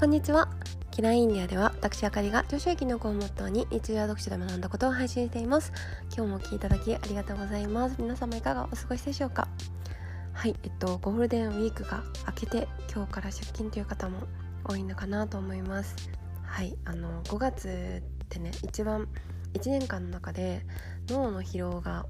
[0.00, 0.48] こんにちは。
[0.90, 5.74] キラインディアでは私あかりが女子駅の子をモットーに日常読書で学んだことを配信しています。
[6.16, 7.96] 今日もお聴きいただきありがとうございます。
[7.98, 9.46] 皆様いかがお過ごしでしょうか？
[10.32, 14.20] はいえっとゴールデンウィークが明けて今日から出勤という方も
[14.64, 15.94] 多いのかなと思います。
[16.44, 19.06] はいあの5月ってね一番
[19.52, 20.64] 1年間の中で
[21.08, 22.06] 脳の疲労が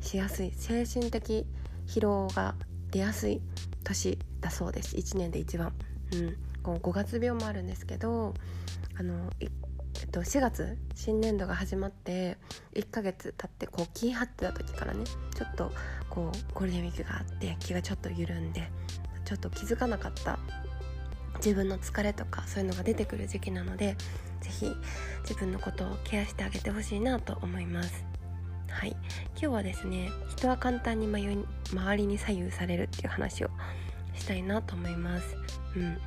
[0.00, 1.46] しやすい精神的
[1.86, 2.56] 疲労が
[2.90, 3.40] 出やすい
[3.84, 4.96] 年だそうです。
[4.96, 5.72] 1年で一番。
[6.14, 6.47] うん。
[6.68, 8.34] こう5月病もあるんですけど
[8.98, 12.36] あのえっと、4月新年度が始まって
[12.74, 15.72] 1ヶ月経ってこう気張ってた時からねちょっと
[16.08, 18.70] こうゴールデンウィークがあって気がちょっと緩んで
[19.24, 20.38] ちょっと気づかなかった
[21.36, 23.96] 自分の疲れとかそういうのが出てくる時期なので
[24.40, 24.72] 是非
[25.22, 28.04] 自分のことをケアしてあげてほしいなと思います。
[28.70, 28.90] はい。
[29.32, 33.50] 今日はですね人は簡単に迷い周りに左右されるっていう話を
[34.14, 35.36] したいなと思います。
[35.76, 35.98] うん。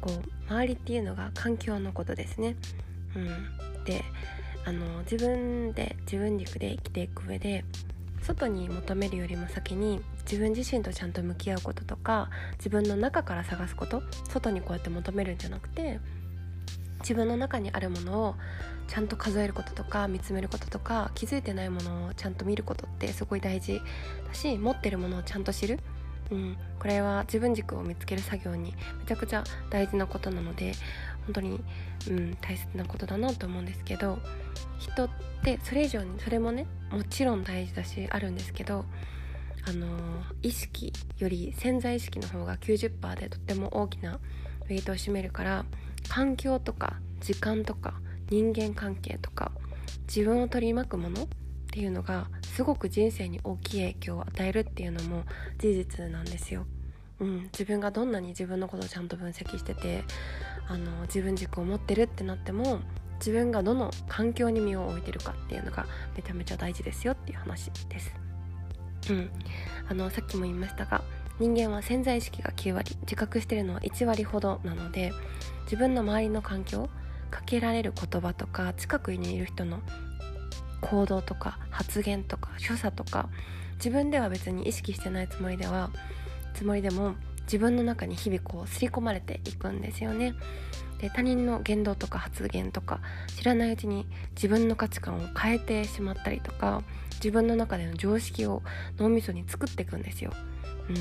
[0.00, 2.56] こう周りっていうのが環境のことですね。
[3.16, 3.84] うん。
[3.84, 4.04] で
[4.64, 7.64] あの自分で自分軸で生きていく上で
[8.22, 15.98] 外に求めるよりも先に自分自身とちゃんと向き合うこととか自分の中から探すこと外にこうやって求めるんじゃなくて
[17.00, 18.34] 自分の中にあるものを
[18.86, 23.80] ちゃんと数えることとか見つめることとか気づいてないものをちゃんと見ることってすごい大事
[24.28, 25.78] だし持ってるものをちゃんと知る、
[26.30, 30.72] うん、これは自分軸を見つける作業にめちゃくちゃ大事なことなので
[31.26, 31.60] 本当に、
[32.08, 34.18] うん、大切なことだなと思うんですけど
[34.78, 35.10] 人っ
[35.42, 38.84] てそれ以上にそれもねもちろん大事だしあるんですけど
[39.68, 39.86] あの
[40.42, 44.18] 意識より潜在意識の方が90%でとっても大きな
[44.68, 45.64] ウェイトを占めるから
[46.08, 47.94] 環境とか時間とか
[48.30, 49.52] 人間関係とか
[50.06, 51.28] 自分を取り巻くものっ
[51.70, 52.28] ていうのが
[52.60, 55.22] すごく人生に大きい影響を与えるっていうのも
[55.56, 56.66] 事実なんですよ。
[57.18, 60.04] うん、自分がどんなに自分のことをちゃんと分析してて
[60.68, 62.80] あの自分軸を持ってるってなっても
[63.18, 68.14] 自分がどの環境に身を置いてるかっていうのがめちゃめちゃ大事ですよっていう話です。
[69.08, 69.30] うん、
[69.88, 71.02] あのさっきも言いましたが
[71.38, 75.14] 人間は潜在意識が9割自覚してるのは1割ほどなので
[75.62, 76.90] 自分の周りの環境
[77.30, 79.80] かけられる言葉とか近くにいる人の
[80.80, 83.28] 行動とか発言とか所作とか
[83.76, 85.90] 自分では別に意識してないつもりでは
[86.54, 90.34] つもりでも自分の中に日々こう刷り込まれていくんですよね。
[90.98, 93.00] で他人の言動とか発言とか
[93.36, 96.82] 知らないうちに自分の価値観を変えてしまったりとか
[97.14, 98.62] 自分の中での常識を
[98.98, 100.30] 脳みそに作っていくんですよ、
[100.90, 100.96] うん、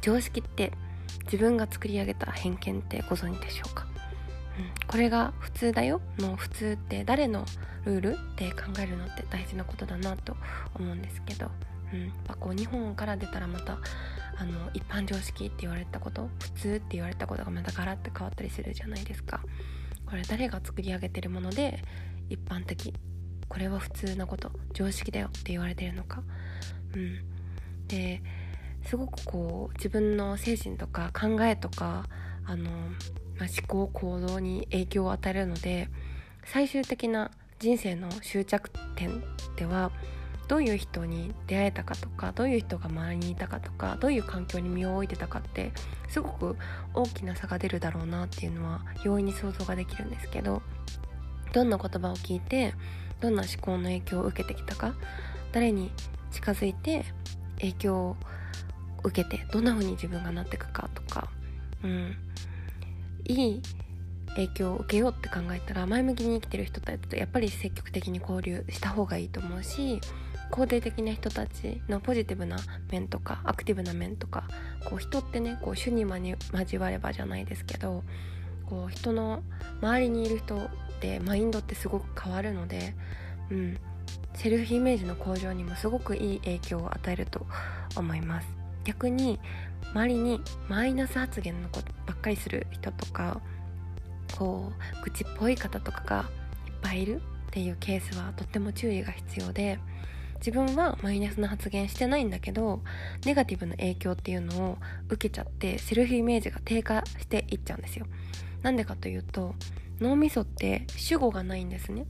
[0.00, 0.72] 常識って
[1.24, 3.86] 自分が作り上げた偏見ってご存知でしょうか、
[4.88, 6.00] これが普通だよ。
[6.18, 7.44] の普通って誰の
[7.84, 10.36] ルールって考えるのって大事なことだなと
[10.74, 11.50] 思うんですけど、
[11.92, 13.78] うん、やっぱこう日本から出たらまた
[14.36, 19.40] あの一般常識って言われたこと普通って言われたことがまたガラッて変わったりするじゃないですか。
[20.06, 21.82] これ誰が作り上げてるもので
[22.30, 22.94] 一般的
[23.48, 26.22] これは普通なこと常識だよって言われてるのか。
[26.94, 27.24] うん。
[27.88, 28.22] で
[28.84, 32.04] すごくこう自分の精神とか考えとか
[32.48, 32.70] あの、
[33.38, 35.88] まあ、思考行動に影響を与えるので
[36.44, 39.22] 最終的な人生の終着点
[39.56, 39.92] では
[40.48, 45.72] どういう人に出会えたかとかどういう人が周りにいたかとかどういう環境に身を置いてたかって
[46.08, 46.56] すごく
[46.94, 50.62] 大きな差が出るだろうなっていうのは容易に想像ができるんですけど
[51.52, 52.74] どんな言葉を聞いて
[53.20, 54.94] どんな思考の影響を受けてきたか
[55.52, 55.90] 誰に
[56.30, 57.04] 近づいて
[57.58, 58.16] 影響を
[59.02, 61.28] 受けてどんな風に自分がなっていくかとか、
[61.84, 62.16] うん、
[63.24, 63.62] いい
[64.34, 70.00] 影響を受けようって考えたら前向きに生きてる人たちとやっぱり積極的に交流した方がいいと思うし
[70.50, 72.56] 肯定的な人たちのポジティブな
[72.90, 74.44] 面とかアクティブな面とか
[74.84, 78.02] こう人ってねこう主に交わればじゃないですけど
[78.66, 79.42] こう人の
[79.80, 80.68] 周りにいる人っ
[81.00, 82.94] てマインドってすごく変わるので、
[83.50, 83.78] うん、
[84.34, 87.46] セルフイメージの向上にもすごくいい影響を与えると
[87.96, 88.57] 思います。
[88.88, 89.38] 逆に
[89.92, 93.42] 周りにマイナス発言のことばっかりする人とか
[94.38, 96.30] こう愚痴っぽい方とかが
[96.66, 97.20] いっぱいいるっ
[97.50, 99.78] ていうケースはとっても注意が必要で
[100.36, 102.80] 自分はマイナスな発言してないんだけど
[103.26, 104.78] ネガティブな影響っていうのを
[105.10, 108.06] 受けちゃってセルフイメージが低下していっちゃうんですよ。
[108.62, 109.54] なんでかというと
[110.00, 112.06] 脳みそって主語がないんですね。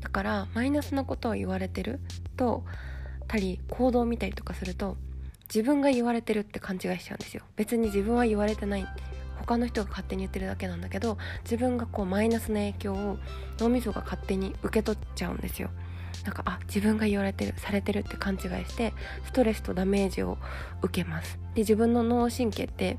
[0.00, 2.00] だからマイナスなことを言われてる
[2.36, 2.64] と
[3.28, 4.96] たり行動を見たりとかすると
[5.48, 7.42] 自分が言われてるって勘違いしちゃうんですよ。
[7.56, 8.86] 別に自分は言われてない。
[9.38, 13.18] 他の人が勝手に言ってるだけなんだけど自分がこうマイナスの影響を
[13.58, 15.70] 脳みそが勝手に受け取っちゃうんですよ。
[16.24, 18.92] なんかあ自分が言われてるされてるって勘違いして
[19.24, 20.38] ストレスとダメージを
[20.82, 21.38] 受けます。
[21.54, 22.98] で自分の脳神経って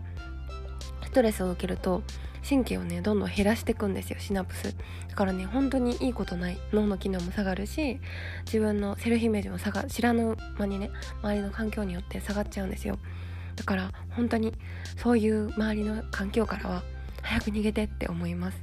[1.04, 2.04] ストレスを受けると
[2.48, 4.76] 神経をねどんどん減らしていくんですよシナプス。
[5.10, 6.58] だからね本当にいいことない。
[6.72, 8.00] 脳の機能も下がるし
[8.46, 10.90] 自分のセルフイメージも下が知らぬ間にね
[11.22, 13.00] 周りの環境によって下がっちゃうんですよ。
[13.56, 14.54] だから本当に
[14.98, 16.84] そういう周りの環境からは
[17.22, 18.58] 早く逃げてって思います。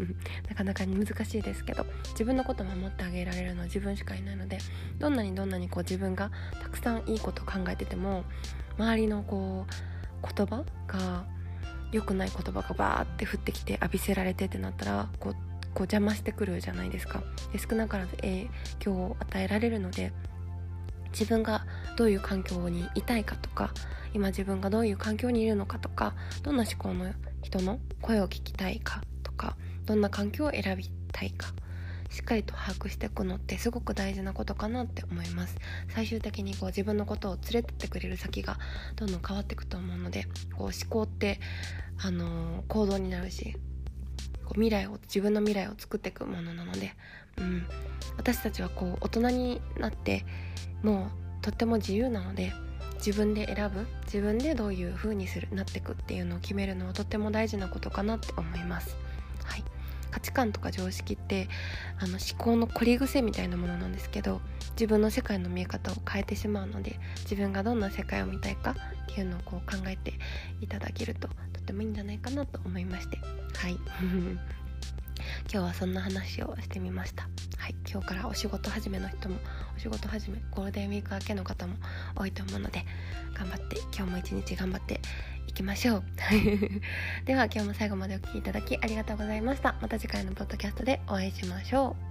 [0.48, 4.58] なかなか難しいですけど自分のこと守ってあげられるのは自分しかいないので
[4.98, 6.30] どんなにどんなにこう自分が
[6.62, 8.24] たくさんいいこと考えてても
[8.78, 11.26] 周りのこう言葉が
[11.92, 15.36] 良くない言葉がバーって降ってきて浴びせられてってなったらこう
[15.74, 17.22] こう邪魔してくるじゃないですか。
[17.52, 20.12] で少なからず影響を与えられるので
[21.12, 21.64] 自分が
[21.96, 23.72] どういう環境にいたいかとか
[24.12, 27.12] 今自分がどういう環境にいるのかとかどんな思考の
[27.42, 29.56] 人の声を聞きたいかとか
[29.86, 31.52] どんな環境を選びたいか
[32.10, 35.56] しっかりと把握していくのってすごく大事なことかなって思います
[35.94, 38.58] 最終的にこう自分のことを連れてってくれる先が
[38.96, 40.24] どんどん変わっていくと思うので
[40.56, 41.40] こう思考って
[42.00, 43.54] あの、行動になるし
[44.44, 46.94] こう未来を自分の未来を作っていくものなので、
[47.36, 47.66] うん、
[48.16, 50.24] 私たちはこう大人になって
[50.82, 51.10] も
[51.40, 52.52] うとっても自由なので
[52.98, 58.96] 自分で選ぶ自分でどういう風にするなっていくっていうのを決めるのはとっても大事なことかなって思います。
[60.10, 61.48] 価値観とか常識って
[61.98, 64.40] あの思考の凝り癖みたいなものなんですけど
[64.72, 70.14] 自分の世界の見え方を変えてしまうので自分がどんな世界を見たいかっていうのをこう考えて
[70.60, 73.18] いただけるととてもいいんじゃないかなと思いまして。
[73.54, 73.76] はい。
[75.52, 77.28] 今日はそんな話をしてみました。
[77.56, 77.74] はい。
[77.90, 79.36] 今日からお仕事始めの人も
[79.76, 81.74] お仕事始めゴールデンウィーク明けの方も
[82.14, 82.84] 多いと思うので
[83.34, 85.00] 頑張って今日も一日頑張って
[85.58, 86.02] きましょう。
[87.26, 89.74] では今日も最後までお聴きいただきありがとうございました。
[89.80, 92.07] また次回のポッドキャストでお会いしましょう。